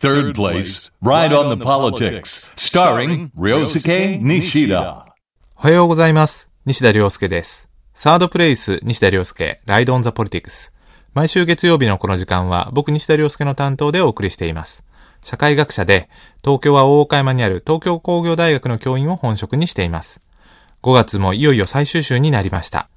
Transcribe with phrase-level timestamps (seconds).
[0.00, 5.04] Third place, Ride on the Politics, starring Ryosuke Nishida.
[5.56, 6.48] おはようございます。
[6.64, 7.68] 西田亮介です。
[7.92, 10.72] サードプレイス西田亮介、ライドオンザポリティクス。
[11.12, 14.84] 毎週月曜日のこの時間は僕西田亮介の担当でお送りしています。
[15.22, 16.08] 社会学者で、
[16.42, 20.22] 東京は大岡山にある東京工業大学の教員を本職にしています。
[20.82, 22.88] 5月もいよいよ最終週になりました。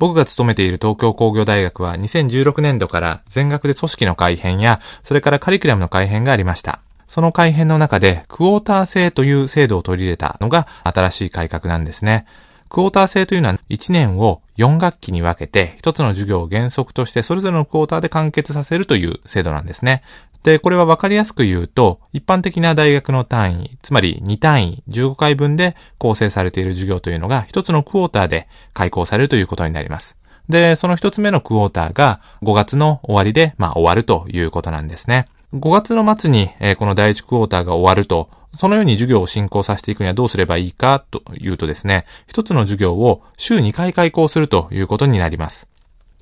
[0.00, 6.80] 僕が勤めている東京工業大学は2016年度から全学で組織の改編や、それからカリキュラムの改編がありました。
[7.06, 12.24] その改編の中で、クォーター制という制度を取り入れたのが新しい改革なんですね。
[12.70, 20.02] クォーター制というのは1年を4学期に分けて1つの授業を原則としてそれぞれのクォーターで完結させるという制度なんですね。
[20.44, 30.16] で、これは分かりやすく言うと、一般的な大学の単位、つまり2単位15回分で構成されている授業というのが1つのクォーターで開講されるということになります。
[30.48, 35.26] で、その1つ目のクォーターが5月の終わりで、まあ終わるということなんですね。
[35.52, 45.70] 5月の末に、えーこの第1クォーターが終わると、そのように授業を進行させていくにはどうすればいいかというとですね、一つの授業を週2回開講するということになります。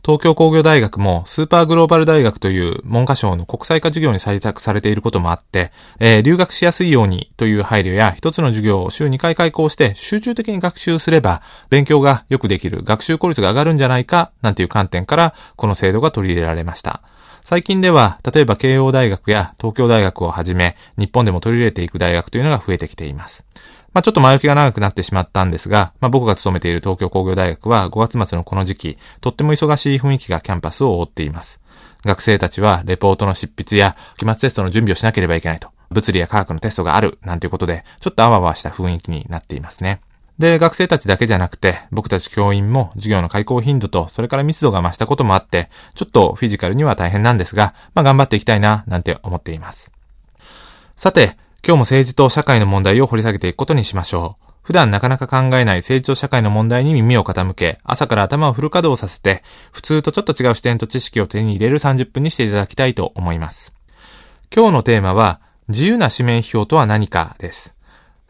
[0.04, 17.02] 東京工業大学もスーパーグローバル大学という文科省の国際化事業に採択されていることもあって、えー留学しやすいようにという配慮や一つの授業を週2回開講して集中的に学習すれば勉強がよくできる学習効率が上がるんじゃないかなんていう観点からこの制度が取り入れられました。
[17.48, 23.46] 最近では、例えば慶応大学や東京大学をはじめ、日本でも取り入れていく大学というのが増えてきています。
[23.94, 31.58] まあちょっと前置きが長くなってしまったんですが、まあ僕が勤めている東京工業大学は5月末のこの時期、とっても忙しい雰囲気がキャンパスを覆っています。
[32.04, 35.70] 学生たちはレポートの執筆や期末テストの準備をしなければいけないと。
[35.90, 40.02] 物理や科学のテストがあるなんていうことで、ちょっとあわわした雰囲気になっていますね。
[40.38, 49.92] で、学生たちだけじゃなくて、僕たち教員も授業の開講頻度と、それから密度が増したこともあって、ちょっとフィジカルには大変なんですが、まあ頑張っていきたいな、なんて思っています。
[50.96, 54.48] さて、今日も政治と社会の問題を掘り下げていくことにしましょう。
[54.62, 63.72] 普段なかなか考えない政治と社会の問題に耳を傾け、朝から頭をフル稼働させて、普通とちょっと違う視点と知識を手に入れる30分にしていただきたいと思います。
[64.54, 67.74] 今日のテーマは、自由な紙面表とは何かです。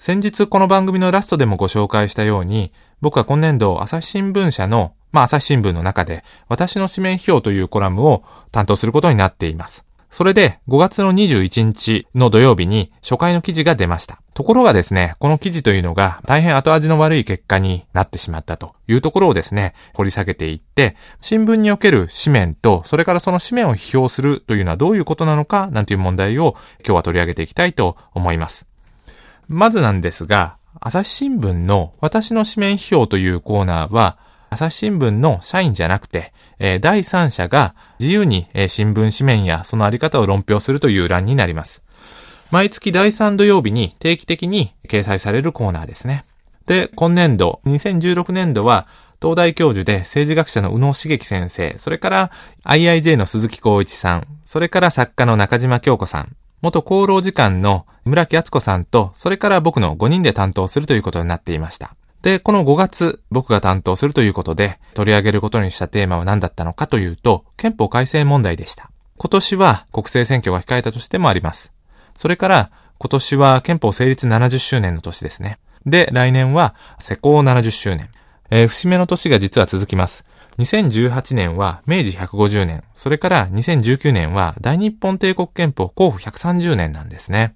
[0.01, 8.23] 先日この番組のラストでもご紹介したように、僕は今年度朝日新聞社の、まあ朝日新聞の中で、私の紙面表というコラムを
[8.53, 9.85] 担当することになっています。
[10.13, 14.23] それで5月の21日の土曜日に初回の記事が出ました。
[14.35, 26.55] ところがですね、この記事というのが大変後味の悪い結果になってしまったというところをですね、掘り下げていって、新聞における紙面と、それからその紙面を批評するというのはどういうことなのか、なんていう問題を
[26.87, 28.69] 今日は取り上げていきたいと思います。
[29.49, 34.19] まずなんですが、朝日新聞の私の紙面批評というコーナーは、
[34.51, 41.83] 朝日新聞の社員じゃなくて、え第三者が自由に、え新聞紙面やそのあり方を論評するという欄になります。
[42.51, 46.27] 毎月第3土曜日に定期的に掲載されるコーナーですね。
[46.67, 48.87] で、今年度、2016年度は、
[49.21, 52.31] 東大教授で政治学者の宇野茂樹先生、それから
[52.65, 61.95] IIJ の鈴木光一さん、それから作家の中島京子さん、元厚労次官の村木敦子さんと、それから僕の5人で担当するということになっていました。
[62.23, 68.91] で、この5月、僕が担当するということで、取り上げることにしたテーマは何だったのかというと、憲法改正問題でした。
[69.19, 71.73] 今年は国政選挙が控えた年でもあります。
[72.17, 75.59] それから、今年は憲法成立70周年の年ですね。
[75.87, 78.09] で、来年は施行70周年。
[78.51, 80.25] えー節目の年が実は続きます。
[80.59, 87.55] 2018年は明治150年、それから2019年は大日本帝国憲法公布130年なんですね。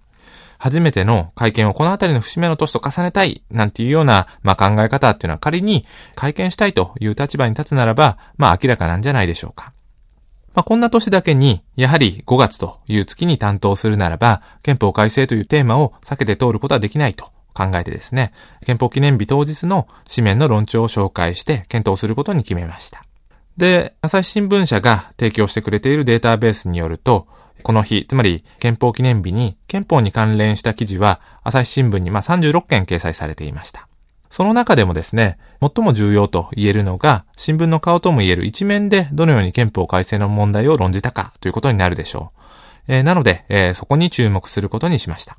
[0.62, 5.84] 初めての会見をこのあたりの節目の年と重ねたい、なんていうような、まあ、考え方っていうのは仮に
[6.14, 9.72] 会見したいという立場に立つならば、まあ、明らかなんじゃないでしょうか。
[10.54, 17.24] まあ、こんな年だけに、やはり5月という月に担当するならば、憲法改正というテーマを避けて通ることはできないと
[17.54, 18.32] 考えてですね、
[18.64, 23.04] 憲法記念日当日の紙面の論調を紹介して検討することに決めました。
[23.56, 27.26] で、朝日新聞社が提供してくれているデータベースによると、
[27.62, 33.88] この日、つまり憲法記念日に憲法に関連した記事は朝日新聞にま36件掲載されていました。
[34.32, 42.42] その中でもですね、最も重要と言えるのが、新聞の顔とも言える一面でどのように憲法改正の問題を論じたかということになるでしょう。
[42.88, 45.36] えーなので、えーそこに注目することにしました。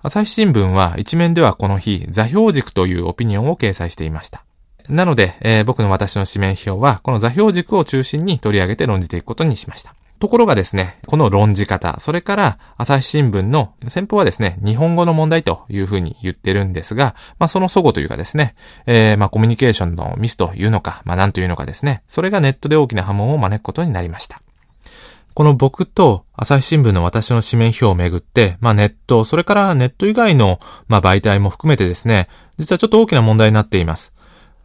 [0.00, 4.44] 朝日新聞は一面ではこの日、座標軸というオピニオンを掲載していました。
[4.88, 9.96] なので、えー僕の私の紙面表は、この座標軸を中心に取り上げて論じていくことにしました。
[10.20, 24.42] ところがですね、この論じ方、それから朝日新聞の先方はですね、日本語の問題というふうに言ってるんですが、まあその祖語というかですね、えーまあコミュニケーションのミスというのか、まあなんというのかですね、それがネットで大きな波紋を招くことになりました。
[25.32, 32.28] この僕と朝日新聞の私の紙面表をめぐって、まあネット、それからネット以外の、まあ媒体も含めてですね、
[32.58, 34.12] 実はちょっと大きな問題になっています。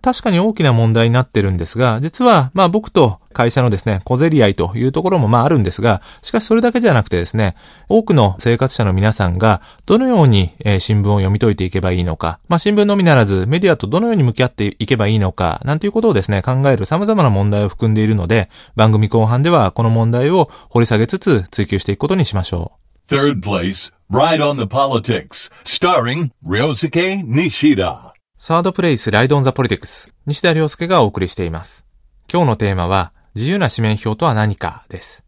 [0.06, 7.56] 確かに大きな問題になってるんですが、実は、まあ僕と会社のですね、小競り合いというところもまああるんですが、しかしそれだけじゃなくてですね、
[7.90, 22.74] 多くの生活者の皆さんがどのように、え、新聞を読み解いていけばいいのか、まあ新聞のみならずメディアとどのように向き合っていけばいいのか、なんていうことをですね、考える様々な問題を含んでいるので、番組後半ではこの問題を掘り下げつつ追求していくことにしましょ
[23.10, 23.12] う。
[23.12, 28.15] Third place, Ride on the Politics, starring Ryosuke Nishida.
[28.48, 31.84] サードプレイスライドオンザポリティクス、西田亮介がお送りしています。
[32.32, 35.24] 今日のテーマは、自由な紙面表とは何かです。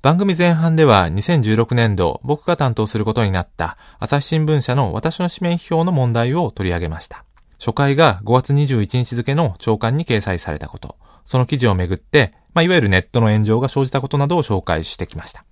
[0.00, 7.26] 番組前半では2016年度僕が担当することになった朝日新聞社の私の紙面表の問題を取り上げました。
[7.58, 10.96] 初回が5月21日付の朝刊に掲載されたこと、
[11.26, 15.44] その記事をめぐって、まあ、いわゆるネットの炎上が生じたことなどを紹介してきました。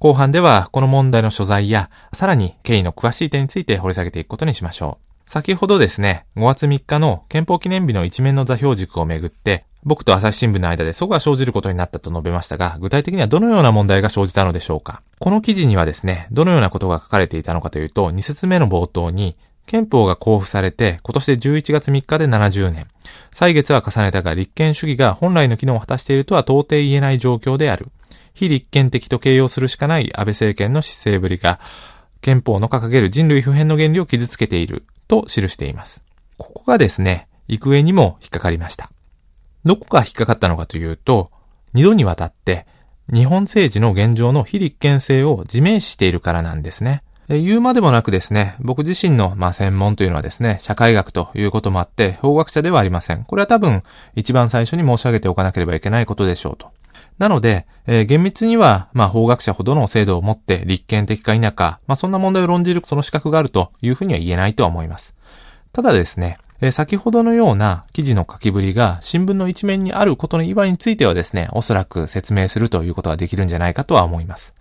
[0.00, 5.05] 後半ではこの問題の所在や、さらに経緯の詳しい点について掘り下げていくことにしましょう。
[5.26, 19.36] 先ほどですね、5月3日の憲法記念日の一面の座標軸をめぐって、僕と朝日新聞の間でそこが生じることになったと述べましたが、具体的にはどのような問題が生じたのでしょうかこの記事にはですね、どのようなことが書かれていたのかというと、2節目の冒頭に、
[19.66, 22.86] 憲法が交付されて、今年で11月3日で70年。
[23.32, 27.88] 歳月は重ねたが立憲主義が本来の機能を果たしているとは到底言えない状況である。
[28.32, 31.58] 非立憲的と形容するしかない安倍政権の姿勢ぶりが、
[32.20, 36.02] 憲法の掲げる人類普遍の原理を傷つけていると記しています。
[36.38, 38.90] ここがですね、幾重にも引っかかりました。
[39.64, 41.30] どこが引っかかったのかというと、
[41.72, 42.66] 二度にわたって
[43.12, 47.02] 日本政治の現状の非立憲性を自明しているからなんですね。
[47.28, 53.24] 言うまでもなくですね、僕自身の、まあ、専門というのはですね、社会学ということもあって、法学者ではありません。
[53.24, 53.82] これは多分、
[54.14, 56.70] 一番最初に申し上げておかなければいけないことでしょうと。
[57.18, 65.14] なので、えー、厳密には、まあ、法学者ほどの制度を持って立憲的か否か、まあ、そんな問題を論じるその資格があるというふうには言えないとは思います。
[65.72, 74.54] ただですね、えー、先ほどのような記事の書きぶりが新聞の一面にあることの祝いについてはですね、おそらく説明するということができるんじゃないかとは思います。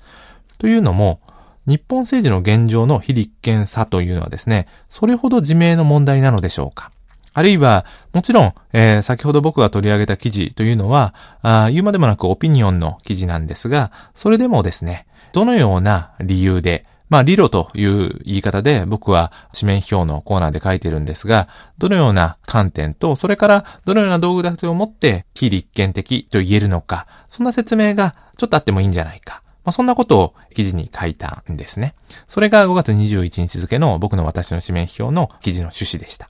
[0.58, 1.20] というのも、
[1.68, 6.92] 日本政治の現状の非立憲さというのはですね、それほど自明の問題なのでしょうか
[7.36, 29.42] あるいは、もちろん、えー、先ほど僕が取り上げた記事というのは、あ言うまでもなくオピニオンの記事なんですが、それでもですね、どのような理由で、まあ、理路という言い方で僕は紙面表のコーナーで書いてるんですが、どのような観点と、それからどのような道具だと思って非立憲的と言えるのか、そんな説明がちょっとあってもいいんじゃないか。
[29.66, 31.96] まあ、そんなことを記事に書いたんですね。
[32.30, 36.30] それが5月21日付の僕の私の紙面表の記事の趣旨でした。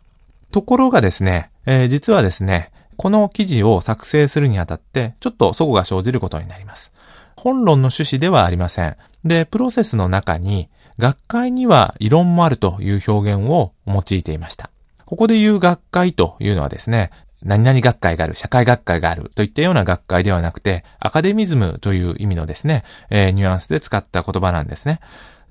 [0.56, 6.94] ところがですね、えー、実はですね、この記事を作成するにあたって、ちょっと齟齬が生じることになります。
[7.36, 8.96] 本論の趣旨ではありません。
[9.26, 14.70] で、プロセスの中に、学会には異論もあるという表現を用いていました。
[15.06, 17.12] ここで言う学会というのはですね、
[17.44, 25.02] 何々学会がある、社会学会があるといったような学会ではなくて、アカデミズムという意味のですね、えー、ニュアンスで使った言葉なんですね。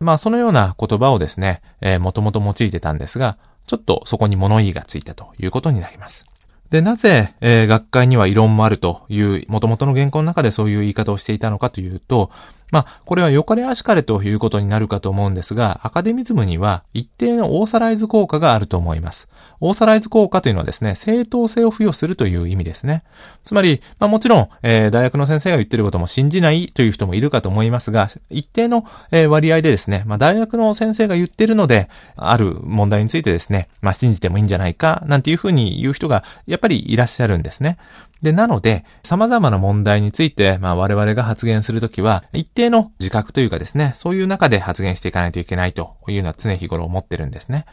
[0.00, 3.36] まあ、そのような言葉をですね、えー、もともと用いてたんですが、
[3.66, 6.26] ちょっとそこに物言いがついたということになります。
[6.70, 12.30] で、なぜ、えー、学会には異論もあるという、元々の原稿の中でそういう言い方をしていたのかというと、
[12.70, 19.28] まあ、これは良かれ悪しかれということになるかと思うんですが、アカデミズムには一定のオーサライズ効果があると思います。
[19.60, 23.04] オーサライズ効果というのはですね、正当性を付与するという意味ですね。
[23.44, 37.78] つまり、まあもちろん、えー、大学の先生が言ってることも信じないという人もいるかと思いますが、一定の、えー、割合でですね、まあ大学の先生が言ってるので、ある問題についてですね、まあ信じてもいいんじゃないか、なんていうふうに言う人がやっぱりいらっしゃるんですね。
[38.24, 47.66] で、なので、様々な問題について、まあ我々が発言するときは、一定の自覚というかですね、そういう中で発言していかないといけないというのは常日頃思ってるんですね。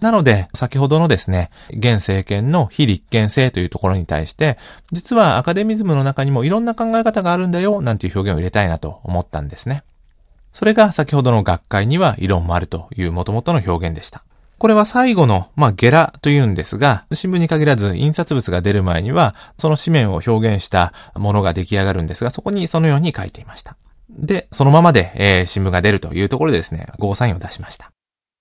[0.00, 4.58] なので、先ほどのですね、現政権の非立憲性というところに対して、
[4.92, 9.84] 実はアカデミズムの中にもいろんな考え方があるんだよ、なんていう表現を入れたいなと思ったんですね。
[10.52, 14.22] それが先ほどの学会には異論もあるという元々の表現でした。
[14.58, 23.76] これは最後の、まあ、ゲラというんですが、新聞に限らず印刷物が出る前には、その紙面を表現したものが出来上がるんですが、そこにそのように書いていました。
[24.08, 27.90] で、そのままで、えー、新聞が出るというところでですね、ゴーサインを出しました。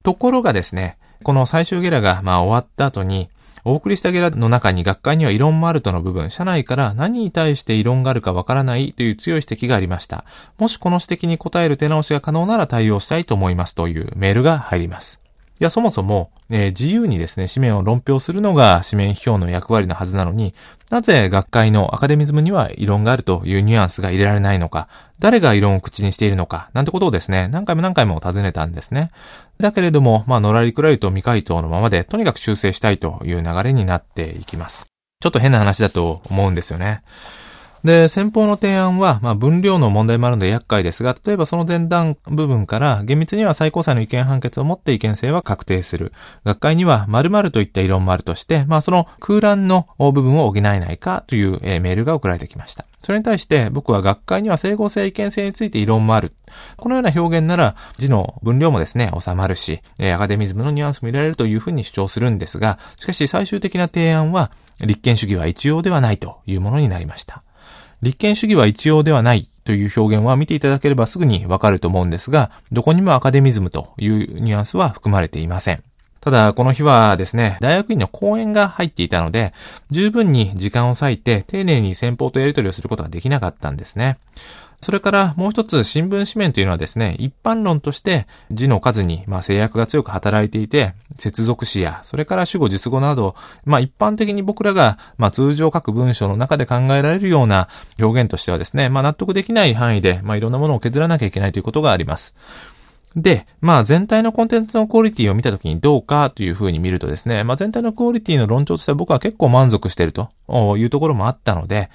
[0.03, 3.29] ところがですね、この最終ゲラが、まあ、終わった後に、
[3.65, 10.25] お送りしたゲラの中に学会には異論もあるとの部分、社内から何に対して異論があるかわからないという強い指摘がありました。
[10.57, 15.22] もしこの指摘に答える手直しが可能なら対応したいと思いますというメールが入ります。
[15.63, 20.53] や、そもそも、えー、自由にですね、紙面を論評するのが紙面表の役割のはずなのに、
[20.89, 24.87] なぜ学会のアカデミズムには異論があるというニュアンスが入れられないのか、
[25.19, 29.11] 誰が異論を口にしているのか、なんてことをですね、何回も何回も尋ねたんですね。
[29.59, 34.85] だけれども、まあ、のらりくらりと未回答のままで、とにかく修正したいという流れになっていきます。
[35.21, 37.01] ちょっと変な話だと思うんですよね。
[37.83, 46.13] で、先方の提案は、まあ、分量の問題もあるので厄介ですが、例えばその前段部分から、厳密には最高裁の意見判決をもって意見性は確定する。
[46.45, 52.85] 学会には〇〇といった異論もあるとして、まあ、その空欄の部分を補えないかという、えー、メールが送られてきました。
[53.03, 56.33] それに対して僕は学会には整合性意見性について異論もある。
[56.77, 67.43] このような表現なら字の分量もですね、収まるし、アカデミズムのニュアンスも見られるというふうに主張するんですが、しかし最終的な提案は立憲主義は一様ではないというものになりました。
[68.03, 75.83] 立憲主義は一様ではないという表現は見ていただければすぐにわかると思うんですが、どこにもアカデミズムというニュアンスは含まれていません。
[76.19, 79.53] ただ、この日はですね、大学院の講演が入っていたので、
[79.89, 84.17] 十分に時間を割いて丁寧に先方とやり取りをすることができなかったんですね。
[84.83, 93.35] それからもう一つ新聞紙面というのはですね、一般論として字の数にまあ制約が強く働いていて、接続詞や、それから主語実語など、
[93.65, 102.35] まあ一般的に僕らがまあ通常書く文章の中で考えられるような表現としてはですね、まあ納得できない範囲でまあいろんなものを削らなきゃいけないということがあります。
[103.15, 110.29] で、まあ全体のコンテンツのクオリティを見たときにどうかというふうに見るとですね、まあ全体のクオリティの論調としては僕は結構満足していると
[110.77, 111.91] いうところもあったので、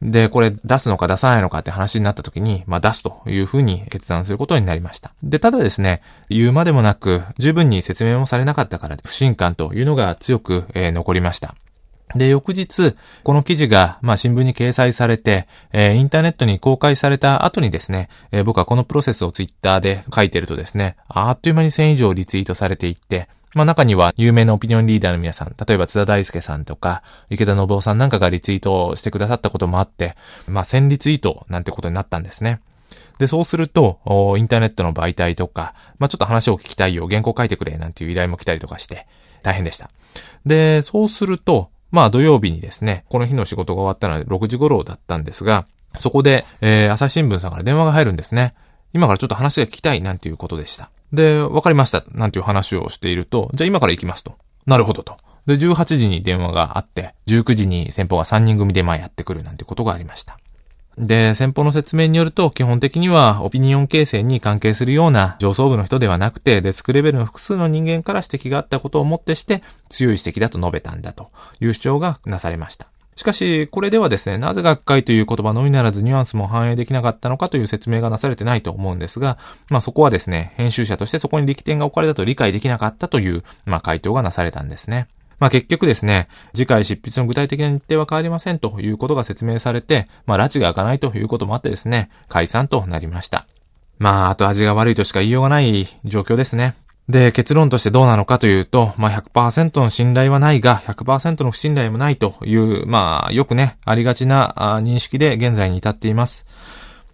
[0.00, 5.12] で、これ出すのか出さないのかって話になった時に、まあ出すというふうに決断することになりました。
[5.22, 11.54] で、ただですね、言うまでもなく、十分に説明もされなかったから、不信感というのが強く、えー、残りました。
[12.14, 32.60] で、翌日、この記事が、まあ、新聞に掲載されて、えー、インターネットに公開された後にですね、えー、僕はこのプロセスをツイッターで書いてるとですね、あっという間に1000以上リツイートされていって、まあ中には有名なオピニオンリーダーの皆さん、例えば津田大介さんとか、池田信夫さんなんかがリツイートしてくださったこともあって、まあ1000リツイートなんてことになったんですね。
[33.18, 33.98] で、そうすると、
[34.38, 39.06] インターネットの媒体とか、まあちょっと話を聞きたいよ、原稿書いてくれ、なんていう依頼も来たりとかして、
[39.42, 39.90] 大変でした。
[40.46, 48.54] で、そうすると、まあ土曜日にですね、この日の仕事が終わったのは6時頃だったんですが、そこで、えー、朝日新聞さんから電話が入るんですね。
[48.92, 50.90] 今からちょっと話が聞きたいなんていうことでした。
[51.12, 52.04] で、わかりました。
[52.12, 54.36] なんていう話をしていると、じゃあ今から行きますと。
[54.66, 55.16] なるほどと。
[55.46, 60.38] で、18時に電話があって、19時に先方が3人組でまあやってくるなんてことがありました。
[60.98, 72.88] で、先方の説明によると、基本的にはオピニオン形成に関係するような上層部の人ではなくて、デスクレベルの複数の人間から指摘があったことをもってして、強い指摘だと述べたんだという主張がなされました。
[73.18, 79.38] しかし、これではですね、なぜ学会という言葉のみならずニュアンスも反映できなかったのかという説明がなされてないと思うんですが、
[79.70, 85.08] まあそこはですね、編集者としてそこに力点が置かれたと理解できなかったという、まあ回答がなされたんですね。
[85.40, 93.48] まあ結局ですね、次回執筆の具体的な日程は変わりませんということが説明されて、まあ拉致が開かないということもあってですね、解散となりました。
[93.98, 96.76] まあ、後味が悪いとしか言いようがない状況ですね。
[97.08, 106.44] で、結論としてどうなのかというと、まあ、100%の信頼はないが、100%の不信頼もないという、まあ、よくね、ありがちな認識で現在に至っています。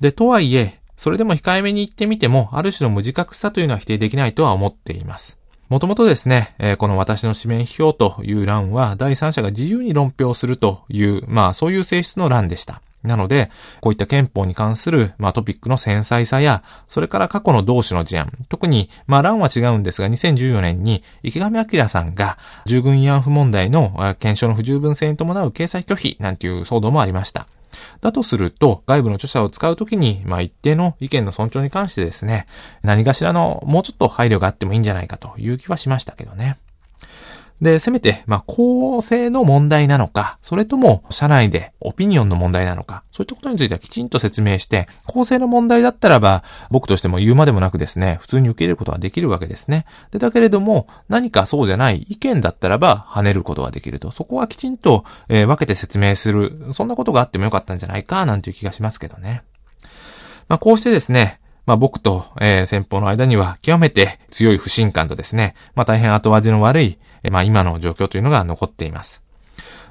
[0.01, 5.39] で、とはいえ、それでも控えめに言ってみても、ある種の無自覚さというのは否定できないとは思っています。
[5.69, 12.83] もともとですね、えー、この私の指名批評という欄は、第三者が自由に論評するという、まあ、そういう性質の欄でした。
[13.05, 27.47] なので、こういった憲法に関する、まあ、トピックの繊細さや、それから過去の同種の事案、特に、まあ、欄は違うんですが、2014年に池上彰さんが、従軍慰安婦問題の検証の不十分性に伴う掲載拒否なんていう騒動もありました。
[28.01, 32.47] だとすると、外部の著者を使うときに、まあ一定の意見の尊重に関してですね、
[32.83, 36.59] 何かしらのもうちょっと配慮があってもいいんじゃないかという気はしましたけどね。
[37.65, 49.87] で、せめて、まあ、公正の問題なのか、それとも、社内でオピニオンの問題なのか、そういったことについてはきちんと説明して、公正の問題だったらば、僕としても言うまでもなくですね、普通に受け入れることができるわけですね。
[50.11, 54.11] で、だけれども、何かそうじゃない意見だったらば、跳ねることができると。
[54.11, 56.67] そこはきちんと、えー、分けて説明する。
[56.71, 59.43] そんなことがあってもよかったんじゃないか、なんていう気がしますけどね。
[60.49, 66.99] まあ、こうしてですね、まあ僕と、えー、先方の間には極めて強い不信感とですね、まあ大変後味の悪い、
[67.31, 69.24] まあ今の状況というのが残っています。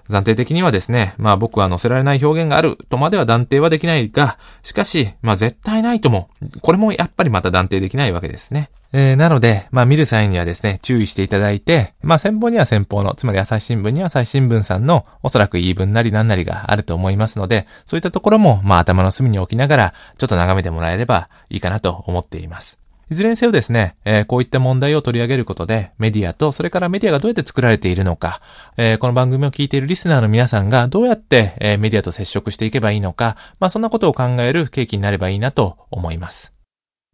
[0.09, 6.29] 暫定的にはですね、まあ僕は載せられない表現があるとまでは断定はできないが、しかし、まあ絶対ないとも、
[6.61, 8.69] これもやっぱりまた断定できないわけですね。
[8.95, 22.82] えー、なので、まあ見る際にはですね、注意していただいて、まあ先方には先方の、つまり朝日新聞には朝日新聞さんのおそらく言い分なり何なりがあると思いますので、そういったところも、まあ頭の隅に置きながら、ちょっと眺めてもらえればいいかなと思っています。
[23.11, 28.41] いずれにせよですね、えー、こういった問題を取り上げることで、メディアと、それからメディアがどうやって作られているのか、
[28.77, 36.53] えー、この番組を聞いているリスナーの皆さんがどうやって、えー、メディアと接触していけばいいのか、まあそんなことを考える契機になればいいなと思います。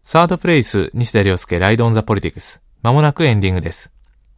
[0.03, 2.61] サードプレイス、西田亮介ライドオンザポリティクス。
[2.81, 3.91] まもなくエンディングです。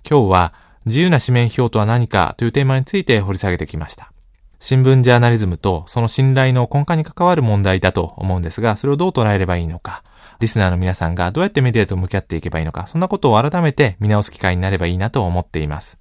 [0.09, 0.53] 今日は、
[0.85, 4.11] 自由な紙面表とは何かというテーマについて掘り下げてきました。
[4.59, 10.03] 新聞ジャーナリズムとその信頼の根幹に関わる問題だと思うんですが、それをどう捉えればいいのか、
[10.41, 15.99] リスナーの皆さんがどうやってメディアと向き合っていけばいいのか、そんなことを改めて見直す機会になればいいなと思っています。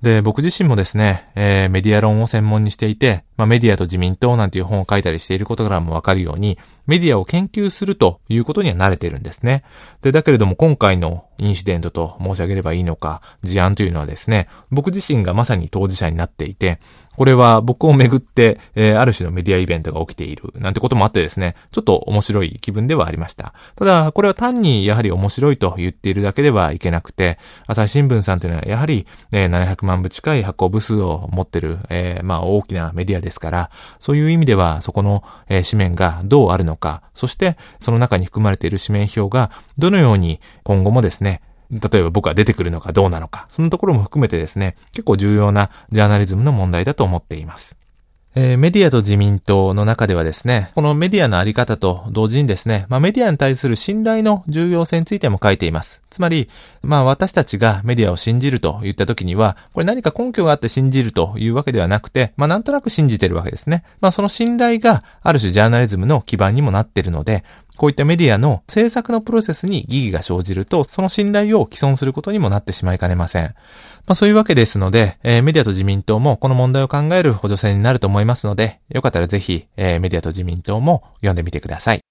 [0.00, 6.58] で、僕自身もですね、えー、メディア論を専門にしていて、まあ、メディアと自民党なんていう本を書いたりしていることからもわかるように、
[6.90, 9.62] メディアを研究するということには慣れてるんですね。
[10.02, 16.80] で、だけれども今回のインシデントと申し上げればいいのか、事案というのはですね、僕自身がまさに当事者になっていて、
[17.16, 23.52] これは僕をめぐって、えー、ある種のメディアイベントが起きている、なんてこともあってですね、ちょっと面白い気分ではありました。
[23.76, 47.76] ただ、これは単にやはり面白いと言っているだけではいけなくて、朝日新聞さんというのはやはり、えー、700万部近い発行部数を持ってる、えー、まあ大きなメディアですから、そういう意味ではそこの、えー、紙面がどうあるのか、かそしてその中に含まれている紙面表がどのように今後もですね、例えば僕が出てくるのかどうなのか、そのところも含めてですね、結構重要なジャーナリズムの問題だと思っています。
[48.36, 56.00] えー、メディアと自民党の中ではですね、このメディアのあり方と同時にですね、まあメディアに対する信頼の重要性についても書いています。
[56.10, 56.48] つまり、
[56.82, 63.82] まあ私たちがメディアを信じると言った時には、これ何か根拠があって信じるというわけではなくて、まあなんとなく信じてるわけですね。
[64.00, 67.42] まあその信頼がある種ジャーナリズムの基盤にもなっているので、
[67.80, 73.44] こういったメディアの制作のプロセスに疑義が生じると、その信頼を既存することにもなってしまいかねません。
[73.44, 73.52] ま
[74.08, 82.02] あそういうわけですので、えー、メディアと自民党もこの問題を考える補助線になると思いますので、よかったらぜひ、えー、メディアと自民党も読んでみてください。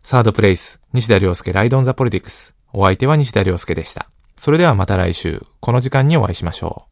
[0.00, 2.54] サードプレイス、西田亮介ライドオンザポリティクス。
[2.72, 4.08] お相手は西田亮介でした。
[4.36, 6.88] それではまた来週、この時間にお会いしましょう。